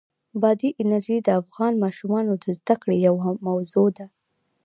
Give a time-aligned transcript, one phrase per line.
[0.41, 4.05] بادي انرژي د افغان ماشومانو د زده کړې یوه موضوع ده.